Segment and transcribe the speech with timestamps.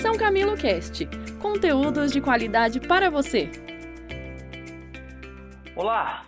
[0.00, 1.06] São Camilo Cast,
[1.42, 3.50] conteúdos de qualidade para você.
[5.76, 6.24] Olá,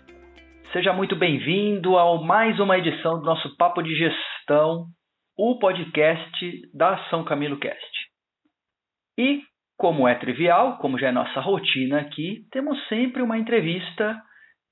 [0.74, 4.88] seja muito bem-vindo a mais uma edição do nosso Papo de Gestão,
[5.38, 6.36] o podcast
[6.74, 7.90] da São Camilo Cast.
[9.18, 9.40] E,
[9.78, 14.20] como é trivial, como já é nossa rotina aqui, temos sempre uma entrevista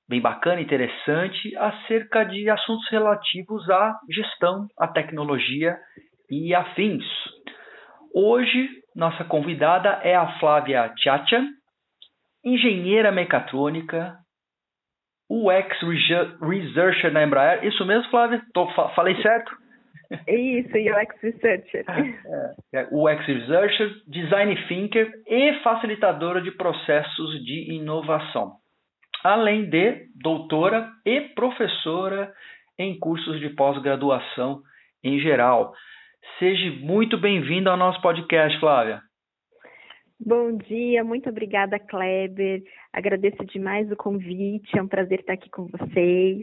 [0.06, 5.78] bem bacana, interessante, acerca de assuntos relativos à gestão, à tecnologia
[6.30, 7.04] e afins.
[8.14, 11.44] Hoje, nossa convidada é a Flávia Tchatcha,
[12.44, 14.16] engenheira mecatrônica,
[15.30, 15.76] UX
[16.40, 17.64] Researcher na Embraer.
[17.64, 18.42] Isso mesmo, Flávia?
[18.52, 19.56] Tô, falei certo?
[20.26, 21.84] Isso, UX Researcher.
[22.72, 28.60] É, é, UX Researcher, Design Thinker e facilitadora de processos de inovação
[29.22, 32.32] além de doutora e professora
[32.78, 34.62] em cursos de pós-graduação
[35.04, 35.72] em geral.
[36.38, 39.02] Seja muito bem-vinda ao nosso podcast, Flávia.
[40.18, 42.62] Bom dia, muito obrigada, Kleber.
[42.92, 46.42] Agradeço demais o convite, é um prazer estar aqui com vocês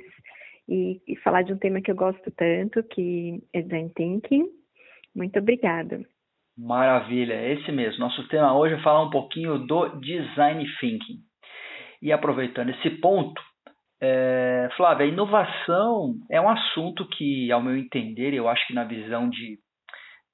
[0.68, 4.46] e, e falar de um tema que eu gosto tanto, que é Design Thinking.
[5.16, 6.02] Muito obrigada.
[6.58, 8.00] Maravilha, é esse mesmo.
[8.00, 11.20] Nosso tema hoje é falar um pouquinho do Design Thinking.
[12.02, 13.42] E aproveitando esse ponto,
[14.02, 19.30] é, Flávia, inovação é um assunto que, ao meu entender, eu acho que na visão
[19.30, 19.58] de,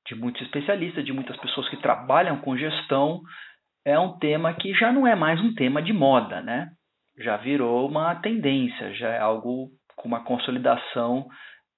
[0.07, 3.21] de muitos especialistas, de muitas pessoas que trabalham com gestão,
[3.85, 6.69] é um tema que já não é mais um tema de moda, né?
[7.17, 11.27] Já virou uma tendência, já é algo com uma consolidação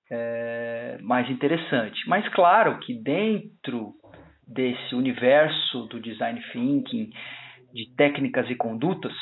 [0.10, 2.08] é, mais interessante.
[2.08, 3.94] Mas claro que dentro
[4.48, 7.10] desse universo do design thinking,
[7.74, 9.14] de técnicas e condutas,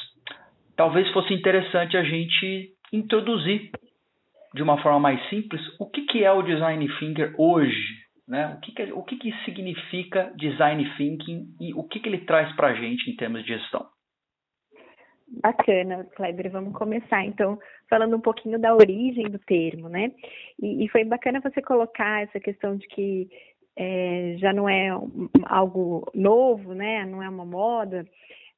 [0.75, 3.71] talvez fosse interessante a gente introduzir
[4.53, 8.55] de uma forma mais simples o que, é o design thinker hoje, né?
[8.55, 12.53] O que, que, o que, que significa design thinking e o que, que ele traz
[12.55, 13.85] para a gente em termos de gestão.
[15.41, 16.51] Bacana, Kleber.
[16.51, 17.57] Vamos começar então
[17.89, 20.11] falando um pouquinho da origem do termo, né?
[20.61, 23.27] E, e foi bacana você colocar essa questão de que
[23.75, 24.89] é, já não é
[25.45, 27.05] algo novo, né?
[27.05, 28.05] Não é uma moda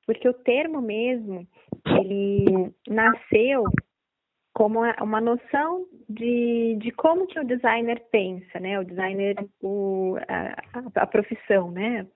[0.05, 1.47] porque o termo mesmo
[1.99, 3.63] ele nasceu
[4.55, 8.79] como uma noção de, de como que o designer pensa, né?
[8.79, 12.07] O designer, o, a, a profissão, né?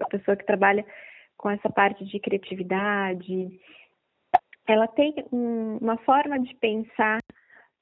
[0.00, 0.86] A pessoa que trabalha
[1.36, 3.58] com essa parte de criatividade,
[4.68, 7.18] ela tem um, uma forma de pensar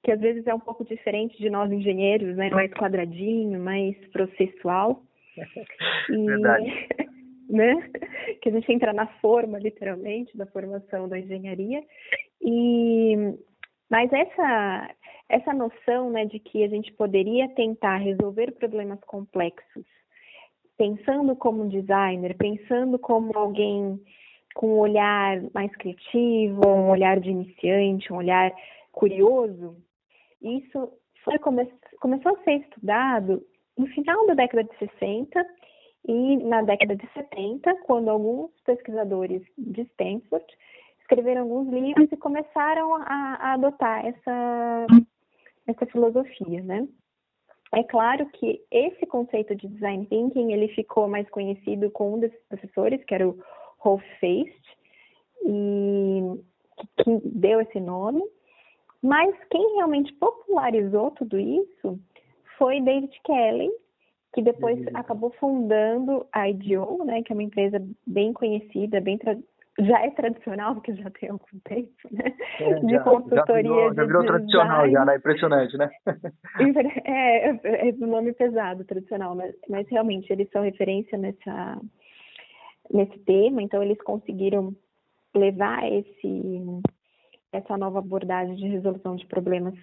[0.03, 2.49] que às vezes é um pouco diferente de nós engenheiros, né?
[2.49, 5.03] Mais quadradinho, mais processual.
[6.11, 6.25] E...
[6.25, 6.89] Verdade.
[7.51, 7.75] né?
[8.41, 11.83] Que a gente entra na forma, literalmente, da formação da engenharia.
[12.41, 13.37] E
[13.91, 14.95] mas essa
[15.29, 19.85] essa noção, né, de que a gente poderia tentar resolver problemas complexos,
[20.79, 24.01] pensando como designer, pensando como alguém
[24.55, 28.51] com um olhar mais criativo, um olhar de iniciante, um olhar
[28.91, 29.77] curioso,
[30.41, 30.93] isso
[31.25, 31.71] foi come
[32.01, 33.45] começou a ser estudado
[33.77, 35.47] no final da década de 60
[36.07, 40.47] e na década de 70, quando alguns pesquisadores de Stanford
[41.09, 44.87] escreveram alguns livros e começaram a, a adotar essa,
[45.67, 46.87] essa filosofia, né?
[47.75, 52.41] É claro que esse conceito de design thinking ele ficou mais conhecido com um desses
[52.49, 53.39] professores, que era o
[53.79, 54.63] Rolf Feist,
[55.45, 56.41] e
[56.99, 58.23] que deu esse nome.
[59.03, 61.99] Mas quem realmente popularizou tudo isso
[62.59, 63.71] foi David Kelly,
[64.35, 64.87] que depois uhum.
[64.95, 69.19] acabou fundando a IDEO, né, que é uma empresa bem conhecida, bem
[69.79, 72.35] já é tradicional, porque já tem algum tempo, né?
[72.61, 73.63] É, de já, consultoria.
[73.63, 75.17] Já virou, já virou de tradicional, já, né?
[75.17, 75.91] Impressionante, né?
[77.05, 81.81] é, é, é um nome pesado, tradicional, mas, mas realmente eles são referência nessa,
[82.93, 84.75] nesse tema, então eles conseguiram
[85.35, 86.43] levar esse,
[87.53, 89.75] essa nova abordagem de resolução de problemas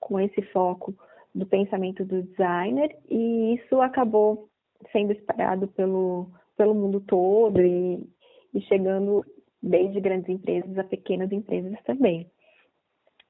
[0.00, 0.94] com esse foco
[1.34, 4.48] do pensamento do designer e isso acabou
[4.90, 8.08] sendo espalhado pelo, pelo mundo todo e,
[8.54, 9.24] e chegando
[9.62, 12.30] desde grandes empresas a pequenas empresas também.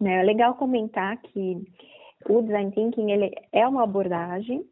[0.01, 0.21] Né?
[0.21, 1.57] É legal comentar que
[2.29, 4.65] o design thinking ele é uma abordagem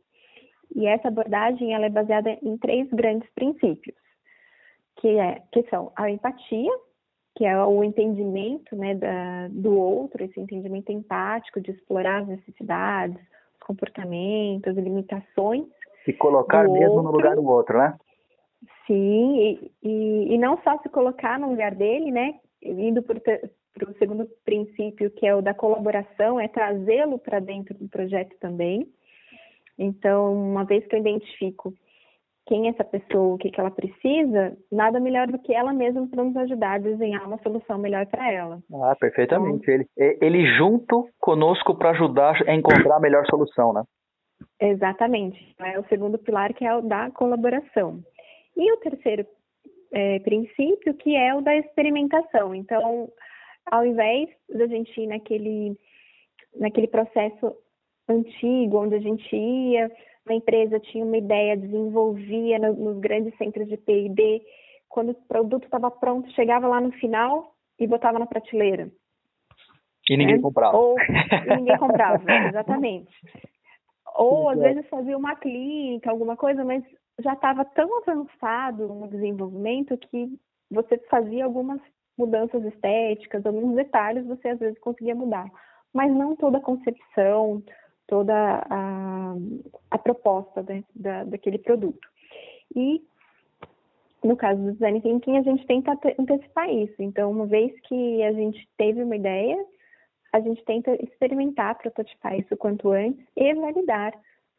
[0.74, 3.96] e essa abordagem ela é baseada em três grandes princípios,
[4.96, 6.72] que, é, que são a empatia,
[7.36, 13.16] que é o entendimento né, da, do outro, esse entendimento empático de explorar as necessidades,
[13.54, 15.66] os comportamentos, as limitações.
[16.04, 17.02] Se colocar mesmo outro.
[17.02, 17.94] no lugar do outro, né?
[18.86, 22.34] Sim, e, e, e, não só se colocar no lugar dele, né?
[22.62, 27.88] Indo para o segundo princípio, que é o da colaboração, é trazê-lo para dentro do
[27.88, 28.86] projeto também.
[29.78, 31.74] Então, uma vez que eu identifico
[32.46, 36.06] quem é essa pessoa, o que, que ela precisa, nada melhor do que ela mesma
[36.06, 38.60] para nos ajudar a desenhar uma solução melhor para ela.
[38.72, 39.68] Ah, perfeitamente.
[39.68, 43.82] Então, ele, ele junto conosco para ajudar a encontrar a melhor solução, né?
[44.60, 45.54] Exatamente.
[45.58, 48.00] É o segundo pilar que é o da colaboração.
[48.56, 49.26] E o terceiro
[49.92, 52.54] é, princípio que é o da experimentação.
[52.54, 53.10] Então,
[53.70, 55.76] ao invés da gente ir naquele,
[56.54, 57.54] naquele processo
[58.08, 59.90] antigo, onde a gente ia
[60.26, 64.42] uma empresa tinha uma ideia, desenvolvia no, nos grandes centros de P&D,
[64.88, 68.90] quando o produto estava pronto, chegava lá no final e botava na prateleira.
[70.10, 70.42] E ninguém né?
[70.42, 70.76] comprava.
[70.76, 73.10] Ou e ninguém comprava, exatamente.
[74.16, 76.82] Ou às vezes fazia uma clínica, alguma coisa, mas
[77.20, 80.38] já estava tão avançado no desenvolvimento que
[80.70, 81.80] você fazia algumas
[82.16, 85.46] mudanças estéticas, alguns detalhes você às vezes conseguia mudar,
[85.92, 87.62] mas não toda a concepção,
[88.06, 88.34] toda
[88.68, 89.34] a,
[89.90, 92.08] a proposta né, da, daquele produto.
[92.74, 93.02] E
[94.22, 96.94] no caso do design thinking, a gente tenta antecipar isso.
[96.98, 99.64] Então, uma vez que a gente teve uma ideia,
[100.32, 104.12] a gente tenta experimentar, prototipar isso quanto antes e validar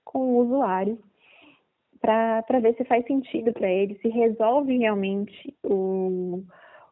[0.06, 0.98] com o usuário
[2.02, 6.44] para ver se faz sentido para ele, se resolve realmente o,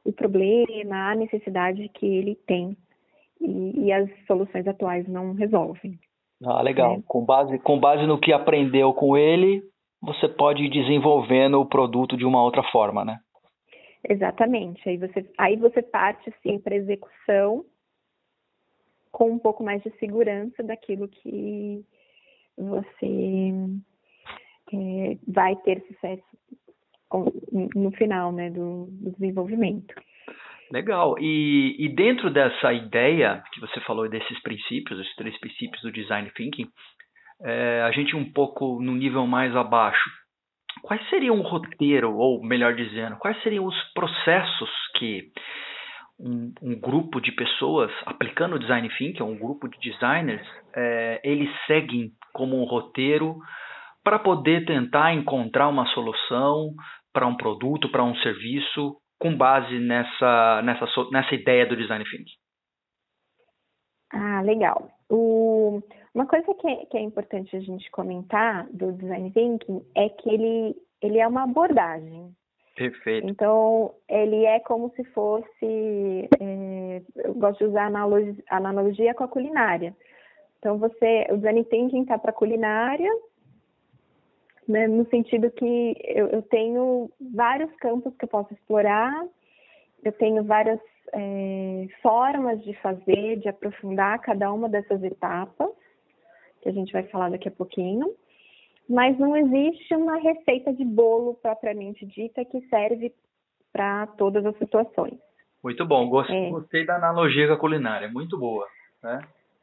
[0.04, 2.76] o problema, a necessidade que ele tem
[3.42, 6.00] e, e as soluções atuais não resolvem.
[6.44, 6.96] Ah, legal.
[6.96, 7.02] É.
[7.08, 9.64] Com, base, com base no que aprendeu com ele,
[10.02, 13.20] você pode ir desenvolvendo o produto de uma outra forma, né?
[14.08, 14.88] Exatamente.
[14.88, 17.66] Aí você, aí você parte sim para execução
[19.12, 21.84] com um pouco mais de segurança daquilo que
[22.58, 23.54] você
[24.74, 26.24] é, vai ter sucesso
[27.76, 29.94] no final né, do, do desenvolvimento.
[30.72, 31.16] Legal.
[31.20, 36.30] E, e dentro dessa ideia que você falou desses princípios, os três princípios do design
[36.36, 36.68] thinking,
[37.42, 40.10] é, a gente um pouco no nível mais abaixo.
[40.82, 45.32] Quais seriam o roteiro, ou melhor dizendo, quais seriam os processos que
[46.20, 50.46] um, um grupo de pessoas aplicando o design thinking, um grupo de designers,
[50.76, 53.38] é, eles seguem como um roteiro
[54.06, 56.76] para poder tentar encontrar uma solução
[57.12, 62.36] para um produto, para um serviço com base nessa, nessa, nessa ideia do design thinking?
[64.14, 64.92] Ah, legal.
[65.10, 65.82] O,
[66.14, 70.30] uma coisa que é, que é importante a gente comentar do design thinking é que
[70.30, 72.32] ele, ele é uma abordagem.
[72.76, 73.28] Perfeito.
[73.28, 76.30] Então, ele é como se fosse.
[76.40, 79.96] É, eu gosto de usar analogia, analogia com a culinária.
[80.60, 83.10] Então, você, o design thinking está para culinária,
[84.68, 89.26] né, no sentido que eu, eu, tenho vários campos que eu posso explorar,
[90.04, 90.80] eu tenho várias
[91.14, 95.70] é, formas de fazer, de aprofundar cada uma dessas etapas,
[96.62, 98.14] que a gente vai falar daqui a pouquinho,
[98.90, 103.14] mas não existe uma receita de bolo propriamente dita que serve
[103.72, 105.20] para todas as situações.
[105.64, 106.50] Muito bom, gostei, é.
[106.50, 108.68] gostei da analogia com a culinária, muito boa.
[109.02, 109.20] Né?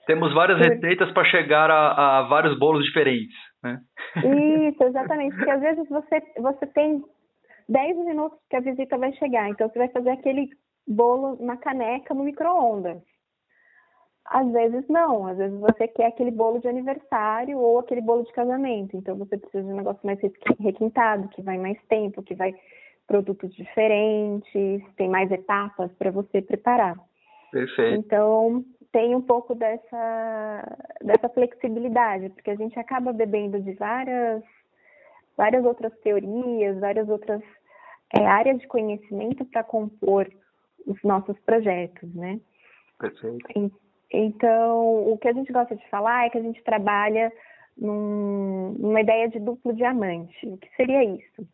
[0.07, 3.37] Temos várias receitas para chegar a, a vários bolos diferentes.
[3.63, 3.81] Né?
[4.17, 5.37] Isso, exatamente.
[5.37, 7.03] Porque às vezes você, você tem
[7.69, 10.49] 10 minutos que a visita vai chegar, então você vai fazer aquele
[10.87, 12.99] bolo na caneca no micro-ondas.
[14.27, 18.33] Às vezes não, às vezes você quer aquele bolo de aniversário ou aquele bolo de
[18.33, 20.19] casamento, então você precisa de um negócio mais
[20.61, 22.55] requintado, que vai mais tempo, que vai
[23.07, 26.97] produtos diferentes, tem mais etapas para você preparar.
[27.51, 27.99] Perfeito.
[27.99, 34.43] Então, tem um pouco dessa, dessa flexibilidade, porque a gente acaba bebendo de várias,
[35.37, 37.43] várias outras teorias, várias outras
[38.15, 40.31] é, áreas de conhecimento para compor
[40.87, 42.39] os nossos projetos, né?
[42.99, 43.73] Perfeito.
[44.13, 47.33] Então, o que a gente gosta de falar é que a gente trabalha
[47.77, 50.47] num, numa ideia de duplo diamante.
[50.47, 51.49] O que seria isso?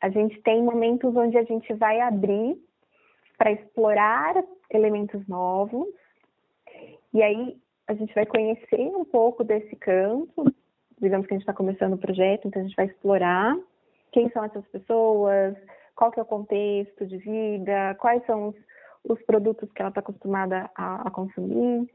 [0.00, 2.58] A gente tem momentos onde a gente vai abrir
[3.38, 4.34] para explorar
[4.70, 5.86] elementos novos,
[7.14, 7.56] e aí
[7.86, 10.52] a gente vai conhecer um pouco desse campo,
[11.00, 13.56] digamos que a gente está começando o projeto, então a gente vai explorar
[14.10, 15.56] quem são essas pessoas,
[15.94, 18.56] qual que é o contexto de vida, quais são os,
[19.04, 21.88] os produtos que ela está acostumada a, a, consumir.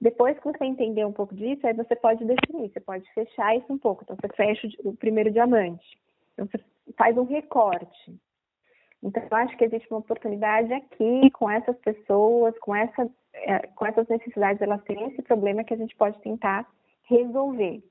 [0.00, 3.72] Depois que você entender um pouco disso, aí você pode definir, você pode fechar isso
[3.72, 4.02] um pouco.
[4.04, 5.86] Então você fecha o primeiro diamante.
[6.34, 6.62] Então você
[6.98, 8.14] faz um recorte.
[9.02, 13.08] Então eu acho que existe uma oportunidade aqui com essas pessoas, com essa
[13.74, 16.66] com essas necessidades, elas têm esse problema que a gente pode tentar
[17.04, 17.82] resolver.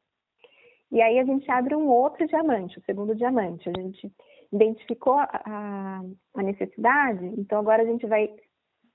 [0.91, 3.69] E aí a gente abre um outro diamante, o segundo diamante.
[3.69, 4.11] A gente
[4.51, 6.01] identificou a, a,
[6.35, 8.33] a necessidade, então agora a gente vai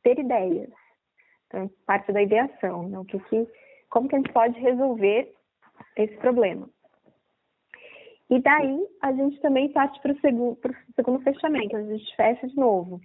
[0.03, 0.71] ter ideias.
[1.47, 2.99] Então, parte da ideação, né?
[2.99, 3.47] o que, que,
[3.91, 5.35] como que a gente pode resolver
[5.97, 6.69] esse problema.
[8.31, 10.59] E daí a gente também parte para o segundo,
[10.95, 13.01] segundo fechamento, a gente fecha de novo.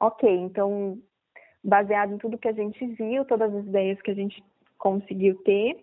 [0.00, 0.98] Ok, então,
[1.64, 4.44] baseado em tudo que a gente viu, todas as ideias que a gente
[4.78, 5.82] conseguiu ter,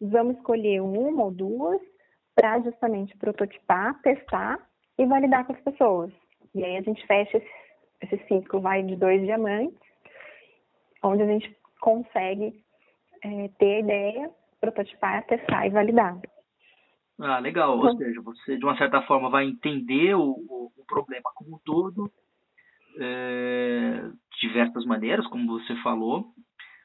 [0.00, 1.80] vamos escolher uma ou duas
[2.34, 4.58] para justamente prototipar, testar
[4.96, 6.10] e validar com as pessoas.
[6.54, 7.50] E aí a gente fecha esse,
[8.02, 9.78] esse ciclo, vai de dois diamantes,
[11.02, 12.64] onde a gente consegue
[13.22, 14.30] é, ter a ideia,
[14.60, 16.18] prototipar, testar e validar.
[17.20, 17.78] Ah, legal.
[17.78, 21.58] Ou seja, você de uma certa forma vai entender o, o, o problema como um
[21.64, 22.10] todo,
[22.96, 26.26] é, de diversas maneiras, como você falou.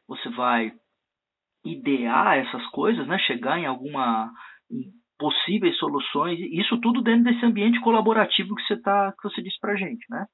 [0.07, 0.73] Você vai
[1.65, 3.17] idear essas coisas, né?
[3.19, 4.31] chegar em alguma
[4.69, 9.57] em possíveis soluções, isso tudo dentro desse ambiente colaborativo que você tá, que você disse
[9.59, 10.25] pra gente, né?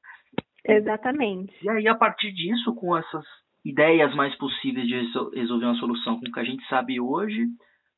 [0.66, 1.54] Exatamente.
[1.62, 3.26] E aí, a partir disso, com essas
[3.64, 4.96] ideias mais possíveis de
[5.36, 7.46] resolver uma solução com o que a gente sabe hoje,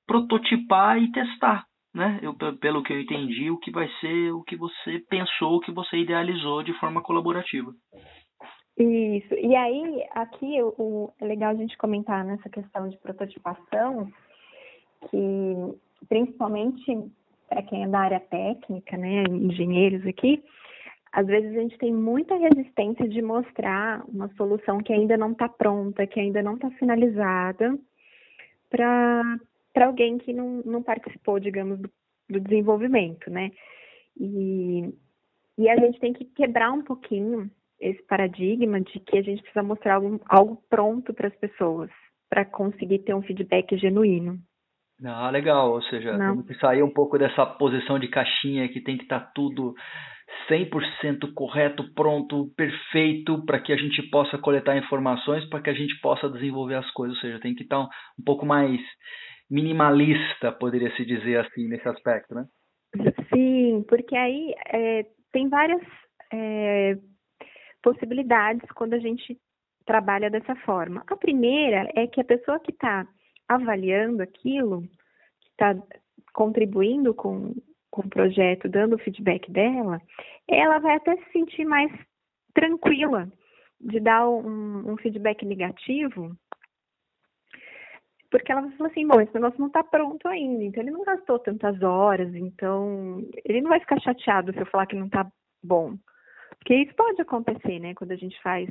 [0.06, 2.20] prototipar e testar né?
[2.22, 5.72] Eu, pelo que eu entendi, o que vai ser o que você pensou, o que
[5.72, 7.74] você idealizou de forma colaborativa.
[8.78, 9.34] Isso.
[9.36, 14.08] E aí, aqui o, é legal a gente comentar nessa questão de prototipação,
[15.10, 17.12] que principalmente
[17.50, 20.42] para quem é da área técnica, né, engenheiros aqui,
[21.12, 25.50] às vezes a gente tem muita resistência de mostrar uma solução que ainda não está
[25.50, 27.78] pronta, que ainda não está finalizada,
[28.70, 29.38] para
[29.74, 31.90] para alguém que não, não participou, digamos, do,
[32.30, 33.52] do desenvolvimento, né?
[34.20, 34.94] E,
[35.58, 37.50] e a gente tem que quebrar um pouquinho
[37.80, 41.90] esse paradigma de que a gente precisa mostrar algo, algo pronto para as pessoas,
[42.30, 44.38] para conseguir ter um feedback genuíno.
[45.04, 45.72] Ah, legal.
[45.72, 46.38] Ou seja, Não.
[46.38, 49.74] tem que sair um pouco dessa posição de caixinha que tem que estar tá tudo
[50.50, 56.00] 100% correto, pronto, perfeito, para que a gente possa coletar informações, para que a gente
[56.02, 57.18] possa desenvolver as coisas.
[57.18, 57.88] Ou seja, tem que estar tá um,
[58.20, 58.80] um pouco mais
[59.52, 62.46] minimalista, poderia se dizer assim, nesse aspecto, né?
[63.34, 65.82] Sim, porque aí é, tem várias
[66.32, 66.98] é,
[67.84, 69.38] possibilidades quando a gente
[69.86, 71.04] trabalha dessa forma.
[71.08, 73.06] A primeira é que a pessoa que está
[73.48, 74.84] avaliando aquilo,
[75.42, 75.76] que está
[76.34, 77.54] contribuindo com,
[77.90, 80.02] com o projeto, dando o feedback dela,
[80.48, 81.92] ela vai até se sentir mais
[82.54, 83.30] tranquila
[83.82, 86.38] de dar um, um feedback negativo
[88.32, 91.38] porque ela falou assim, bom, esse negócio não está pronto ainda, então ele não gastou
[91.38, 95.30] tantas horas, então ele não vai ficar chateado se eu falar que não está
[95.62, 95.98] bom.
[96.58, 97.94] Porque isso pode acontecer, né?
[97.94, 98.70] Quando a gente faz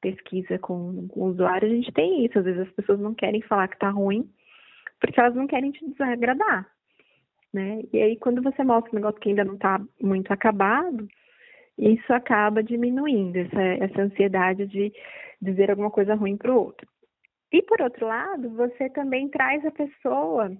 [0.00, 2.38] pesquisa com, com o usuário, a gente tem isso.
[2.38, 4.30] Às vezes as pessoas não querem falar que está ruim,
[4.98, 6.66] porque elas não querem te desagradar,
[7.52, 7.82] né?
[7.92, 11.06] E aí quando você mostra um negócio que ainda não está muito acabado,
[11.76, 14.90] isso acaba diminuindo essa, essa ansiedade de
[15.42, 16.88] dizer alguma coisa ruim para o outro.
[17.52, 20.56] E por outro lado, você também traz a pessoa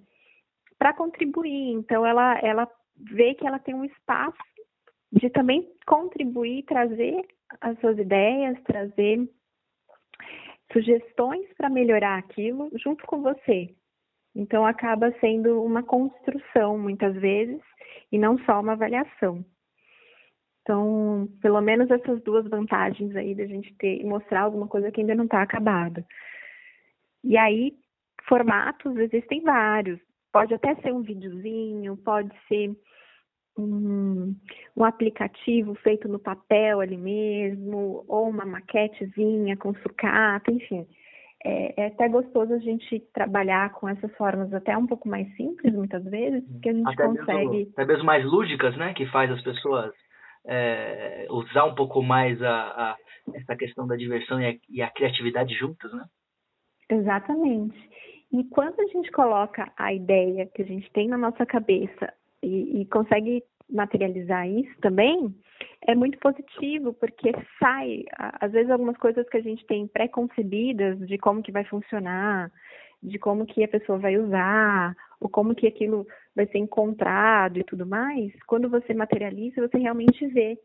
[0.78, 1.72] para contribuir.
[1.72, 4.38] Então ela ela vê que ela tem um espaço
[5.12, 7.26] de também contribuir, trazer
[7.60, 9.28] as suas ideias, trazer
[10.72, 13.74] sugestões para melhorar aquilo junto com você.
[14.34, 17.60] Então acaba sendo uma construção muitas vezes
[18.12, 19.44] e não só uma avaliação.
[20.62, 25.14] Então, pelo menos essas duas vantagens aí da gente ter mostrar alguma coisa que ainda
[25.14, 26.04] não está acabada.
[27.24, 27.72] E aí,
[28.28, 30.00] formatos existem vários.
[30.32, 32.70] Pode até ser um videozinho, pode ser
[33.58, 34.34] um,
[34.76, 40.86] um aplicativo feito no papel ali mesmo, ou uma maquetezinha com sucata, enfim.
[41.44, 45.72] É, é, até gostoso a gente trabalhar com essas formas até um pouco mais simples,
[45.74, 47.48] muitas vezes, porque a gente até consegue.
[47.48, 48.92] Mesmo, até mesmo mais lúdicas, né?
[48.92, 49.92] Que faz as pessoas
[50.46, 52.96] é, usar um pouco mais a, a,
[53.34, 56.04] essa questão da diversão e a, e a criatividade juntas, né?
[56.90, 57.90] Exatamente.
[58.32, 62.80] E quando a gente coloca a ideia que a gente tem na nossa cabeça e,
[62.80, 65.34] e consegue materializar isso também,
[65.86, 71.18] é muito positivo, porque sai, às vezes, algumas coisas que a gente tem pré-concebidas de
[71.18, 72.50] como que vai funcionar,
[73.02, 77.64] de como que a pessoa vai usar, ou como que aquilo vai ser encontrado e
[77.64, 80.58] tudo mais, quando você materializa, você realmente vê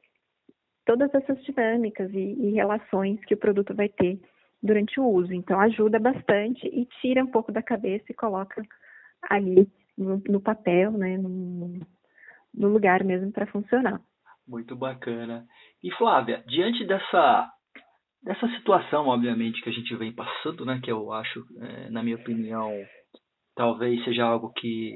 [0.85, 4.19] todas essas dinâmicas e, e relações que o produto vai ter
[4.65, 5.31] durante o uso.
[5.33, 8.61] Então, ajuda bastante e tira um pouco da cabeça e coloca
[9.29, 11.79] ali no, no papel, né, no,
[12.53, 14.01] no lugar mesmo para funcionar.
[14.47, 15.45] Muito bacana.
[15.83, 17.51] E Flávia, diante dessa
[18.23, 22.15] dessa situação, obviamente, que a gente vem passando, né, que eu acho, é, na minha
[22.15, 22.71] opinião,
[23.55, 24.95] talvez seja algo que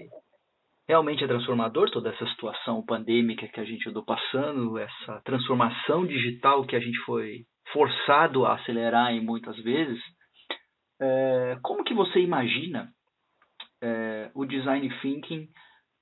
[0.88, 6.66] realmente é transformador, toda essa situação pandêmica que a gente andou passando, essa transformação digital
[6.66, 10.00] que a gente foi forçado a acelerar em muitas vezes,
[11.02, 12.90] é, como que você imagina
[13.82, 15.48] é, o design thinking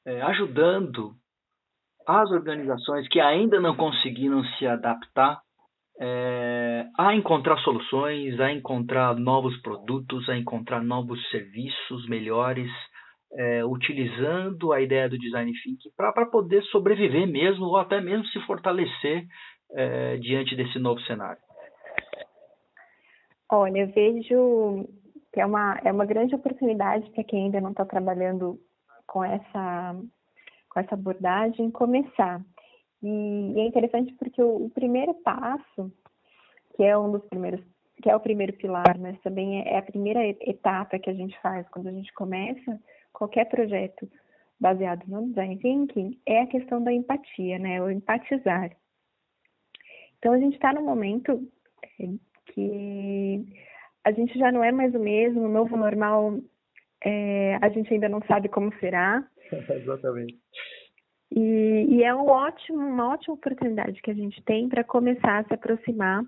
[0.06, 1.14] é, ajudando
[2.08, 5.42] as organizações que ainda não conseguiram se adaptar
[6.00, 12.70] é, a encontrar soluções, a encontrar novos produtos, a encontrar novos serviços melhores,
[13.34, 18.40] é, utilizando a ideia do design thinking para poder sobreviver mesmo ou até mesmo se
[18.46, 19.26] fortalecer
[19.74, 21.47] é, diante desse novo cenário?
[23.50, 24.90] Olha, eu vejo
[25.32, 28.60] que é uma, é uma grande oportunidade para quem ainda não está trabalhando
[29.06, 29.96] com essa,
[30.70, 32.42] com essa abordagem começar.
[33.02, 35.92] E, e é interessante porque o, o, primeiro passo,
[36.76, 37.64] que é um dos primeiros,
[38.02, 41.40] que é o primeiro pilar, mas também é, é a primeira etapa que a gente
[41.42, 42.80] faz quando a gente começa
[43.14, 44.10] qualquer projeto
[44.60, 47.82] baseado no design thinking, é a questão da empatia, né?
[47.82, 48.76] O empatizar.
[50.18, 51.48] Então a gente está no momento
[52.00, 52.10] é,
[52.58, 53.46] que
[54.04, 56.40] a gente já não é mais o mesmo, o novo normal
[57.06, 59.24] é, a gente ainda não sabe como será.
[59.70, 60.36] Exatamente.
[61.32, 65.44] E, e, é um ótimo, uma ótima oportunidade que a gente tem para começar a
[65.44, 66.24] se aproximar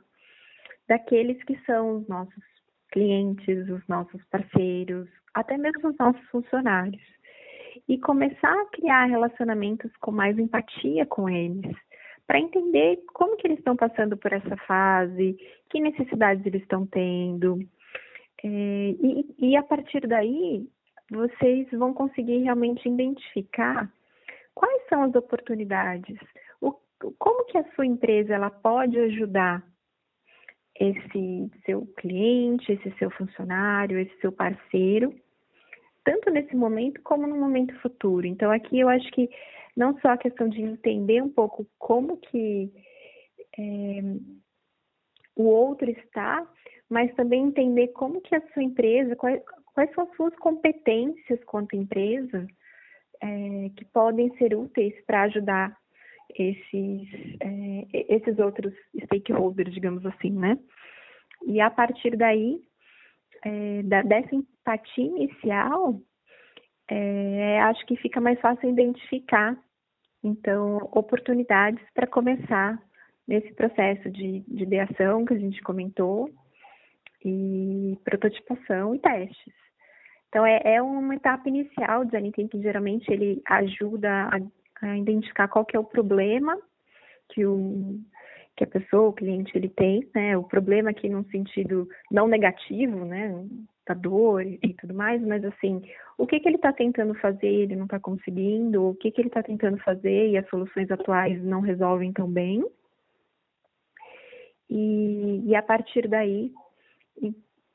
[0.87, 2.43] daqueles que são os nossos
[2.91, 7.01] clientes, os nossos parceiros, até mesmo os nossos funcionários.
[7.87, 11.75] E começar a criar relacionamentos com mais empatia com eles,
[12.29, 15.35] para entender como que eles estão passando por essa fase,
[15.67, 17.57] que necessidades eles estão tendo.
[18.43, 20.63] É, e, e a partir daí,
[21.09, 23.91] vocês vão conseguir realmente identificar
[24.53, 26.19] quais são as oportunidades,
[26.61, 26.71] o,
[27.17, 29.63] como que a sua empresa ela pode ajudar
[30.79, 35.15] esse seu cliente, esse seu funcionário, esse seu parceiro,
[36.05, 38.27] tanto nesse momento como no momento futuro.
[38.27, 39.27] Então aqui eu acho que
[39.79, 42.69] não só a questão de entender um pouco como que
[43.57, 44.01] é,
[45.37, 46.45] o outro está,
[46.89, 49.41] mas também entender como que a sua empresa, quais,
[49.73, 52.45] quais são as suas competências quanto empresa
[53.23, 55.73] é, que podem ser úteis para ajudar
[56.37, 57.07] esses,
[57.39, 58.73] é, esses outros
[59.05, 60.59] stakeholders, digamos assim, né?
[61.47, 62.59] E a partir daí,
[63.45, 66.01] é, da, dessa empatia inicial,
[66.89, 69.57] é, acho que fica mais fácil identificar,
[70.23, 72.81] então, oportunidades para começar
[73.27, 76.29] nesse processo de, de ideação que a gente comentou,
[77.23, 79.53] e prototipação e testes.
[80.29, 84.39] Então, é, é uma etapa inicial, o design thinking geralmente ele ajuda a
[84.81, 86.57] a identificar qual que é o problema
[87.29, 87.99] que o
[88.59, 90.37] que a pessoa, o cliente, ele tem, né?
[90.37, 93.33] O problema aqui num sentido não negativo, né?
[93.87, 95.81] Da dor e tudo mais, mas assim,
[96.17, 99.21] o que que ele está tentando fazer e ele não está conseguindo, o que que
[99.21, 102.61] ele está tentando fazer e as soluções atuais não resolvem tão bem.
[104.69, 106.51] E, e a partir daí,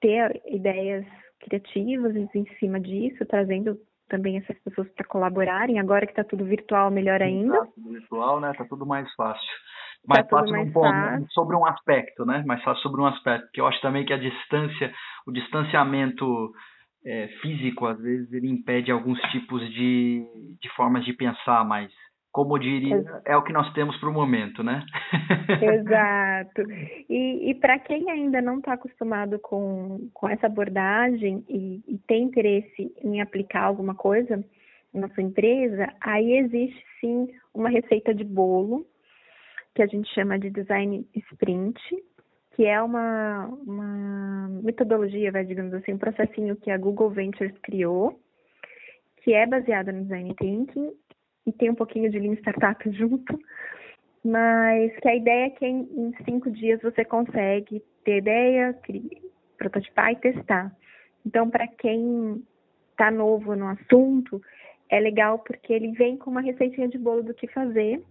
[0.03, 1.07] ter ideias
[1.41, 5.81] criativas em cima disso, trazendo também essas pessoas para colaborarem.
[5.81, 7.61] Agora que está tudo virtual, melhor ainda.
[7.61, 8.51] Tá tudo virtual, né?
[8.51, 9.51] Está tudo mais fácil.
[10.07, 11.27] Tá mais tá fácil mais ponto, fácil.
[11.31, 12.43] sobre um aspecto, né?
[12.47, 13.49] Mais fácil sobre um aspecto.
[13.53, 14.93] Que eu acho também que a distância,
[15.27, 16.53] o distanciamento
[17.07, 20.25] é, físico, às vezes, ele impede alguns tipos de,
[20.61, 21.91] de formas de pensar mais
[22.35, 24.85] como diria, é o que nós temos para o momento, né?
[25.63, 26.63] Exato.
[27.09, 32.25] E, e para quem ainda não está acostumado com, com essa abordagem e, e, tem
[32.25, 34.45] interesse em aplicar alguma coisa
[34.93, 38.85] na sua empresa, aí existe sim uma receita de bolo
[39.75, 41.81] que a gente chama de design sprint,
[42.55, 48.19] que é uma, uma metodologia, vai, digamos assim, um processinho que a Google Ventures criou,
[49.23, 50.93] que é baseada no design thinking
[51.47, 53.39] e tem um pouquinho de Lean Startup junto,
[54.25, 58.79] mas que a ideia é que em, em cinco dias você consegue ter ideia,
[59.59, 60.75] prototipar e testar.
[61.27, 62.43] Então, para quem
[62.93, 64.41] está novo no assunto,
[64.89, 68.03] é legal porque ele vem com uma receitinha de bolo do que fazer,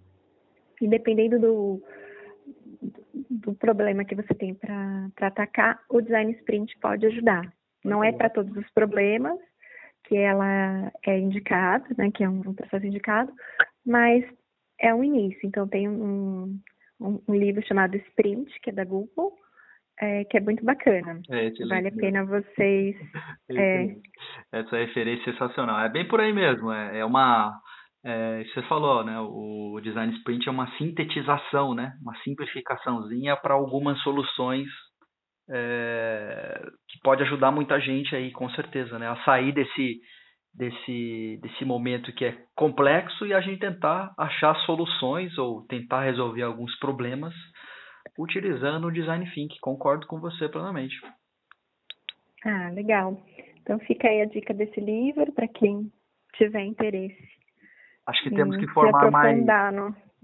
[0.84, 1.84] e dependendo do,
[3.30, 7.52] do problema que você tem para atacar, o design sprint pode ajudar.
[7.84, 9.39] Não é para todos os problemas,
[10.06, 13.32] que ela é indicada, né, que é um, processo indicado,
[13.86, 14.26] mas
[14.80, 15.39] é um início.
[15.43, 16.60] Então tem um,
[17.00, 19.34] um, um livro chamado Sprint, que é da Google,
[20.00, 21.22] é, que é muito bacana.
[21.30, 22.96] É, vale a pena vocês.
[23.52, 23.96] é...
[24.52, 25.80] Essa referência é sensacional.
[25.80, 26.72] É bem por aí mesmo.
[26.72, 27.60] É, é uma.
[28.06, 29.18] É, você falou, né?
[29.20, 31.94] O design sprint é uma sintetização, né?
[32.02, 34.68] Uma simplificaçãozinha para algumas soluções
[35.50, 39.08] é, que pode ajudar muita gente aí, com certeza, né?
[39.08, 40.02] A sair desse,
[40.54, 46.42] desse, desse momento que é complexo e a gente tentar achar soluções ou tentar resolver
[46.42, 47.34] alguns problemas
[48.20, 49.60] utilizando o design thinking.
[49.62, 50.96] Concordo com você plenamente.
[52.46, 53.18] Ah, legal.
[53.62, 55.89] Então fica aí a dica desse livro para quem
[56.36, 57.42] tiver interesse
[58.08, 59.46] acho que temos que formar mais.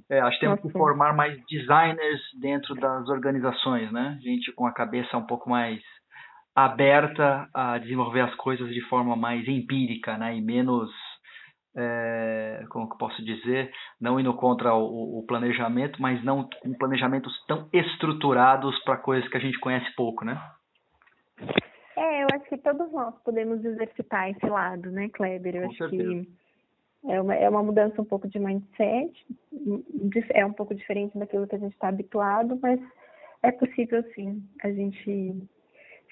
[0.10, 4.18] É, acho que temos que formar mais designers dentro das organizações, né?
[4.22, 5.80] Gente com a cabeça um pouco mais
[6.56, 10.36] aberta a desenvolver as coisas de forma mais empírica, né?
[10.36, 10.90] E menos,
[11.76, 17.34] é, como que posso dizer, não indo contra o, o planejamento, mas não com planejamentos
[17.46, 20.42] tão estruturados para coisas que a gente conhece pouco, né?
[21.96, 25.56] É, eu acho que todos nós podemos exercitar esse lado, né, Kleber?
[25.56, 26.04] Eu Com acho certeza.
[26.04, 26.39] que
[27.08, 29.26] é uma, é uma mudança um pouco de mindset,
[30.34, 32.80] é um pouco diferente daquilo que a gente está habituado, mas
[33.42, 35.48] é possível sim a gente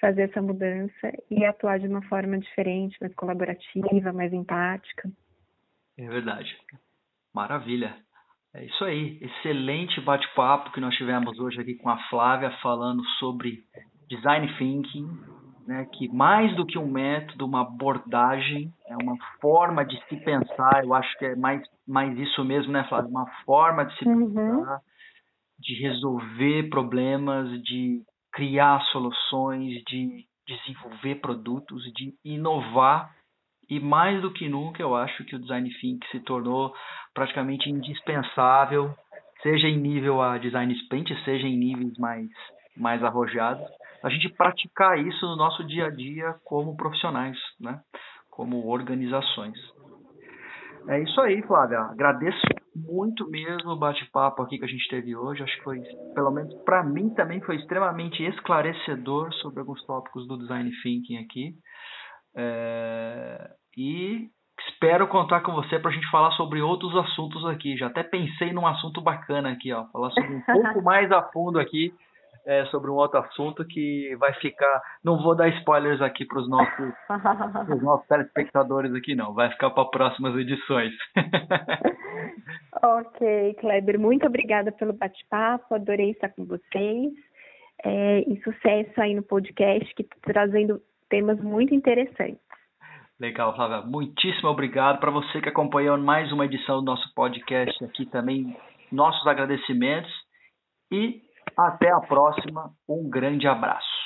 [0.00, 5.10] fazer essa mudança e atuar de uma forma diferente, mais colaborativa, mais empática.
[5.98, 6.56] É verdade.
[7.34, 7.96] Maravilha.
[8.54, 9.18] É isso aí.
[9.20, 13.64] Excelente bate-papo que nós tivemos hoje aqui com a Flávia falando sobre
[14.08, 15.06] design thinking,
[15.68, 20.82] né, que mais do que um método, uma abordagem, é uma forma de se pensar,
[20.82, 23.10] eu acho que é mais, mais isso mesmo, né, Flávia?
[23.10, 24.32] Uma forma de se Uhum.
[24.32, 24.80] pensar,
[25.58, 28.00] de resolver problemas, de
[28.32, 33.14] criar soluções, de desenvolver produtos, de inovar.
[33.68, 36.72] E mais do que nunca, eu acho que o design thinking se tornou
[37.12, 38.94] praticamente indispensável,
[39.42, 42.26] seja em nível a design sprint, seja em níveis mais,
[42.74, 43.68] mais arrojados,
[44.02, 47.80] a gente praticar isso no nosso dia a dia como profissionais, né?
[48.38, 49.58] como organizações.
[50.88, 51.80] É isso aí, Flávia.
[51.80, 52.40] Agradeço
[52.74, 55.42] muito mesmo o bate-papo aqui que a gente teve hoje.
[55.42, 55.80] Acho que foi,
[56.14, 61.54] pelo menos para mim também foi extremamente esclarecedor sobre alguns tópicos do design thinking aqui.
[62.36, 63.50] É...
[63.76, 64.28] E
[64.68, 67.76] espero contar com você para a gente falar sobre outros assuntos aqui.
[67.76, 71.58] Já até pensei num assunto bacana aqui, ó, falar sobre um pouco mais a fundo
[71.58, 71.92] aqui
[72.48, 74.80] é, sobre um outro assunto que vai ficar.
[75.04, 76.94] Não vou dar spoilers aqui para os nossos,
[77.66, 79.34] pros nossos telespectadores aqui, não.
[79.34, 80.94] Vai ficar para próximas edições.
[82.82, 87.12] ok, Kleber, muito obrigada pelo bate-papo, adorei estar com vocês.
[87.84, 90.80] É, e sucesso aí no podcast, que tá trazendo
[91.10, 92.40] temas muito interessantes.
[93.20, 93.82] Legal, Flávia.
[93.82, 98.56] Muitíssimo obrigado para você que acompanhou mais uma edição do nosso podcast aqui também.
[98.90, 100.10] Nossos agradecimentos
[100.90, 101.27] e
[101.58, 102.72] até a próxima.
[102.88, 103.98] Um grande abraço.